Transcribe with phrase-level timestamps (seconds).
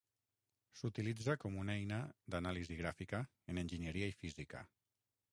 [0.77, 1.99] S'utilitza com una eina
[2.35, 3.19] d'anàlisi gràfica
[3.53, 4.63] en enginyeria i física.